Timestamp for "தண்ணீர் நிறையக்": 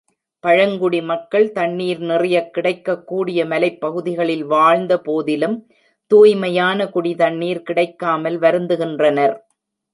1.51-2.49